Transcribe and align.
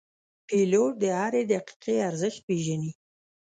پیلوټ 0.47 0.93
د 1.01 1.03
هرې 1.19 1.41
دقیقې 1.51 1.95
ارزښت 2.09 2.39
پېژني. 2.47 2.91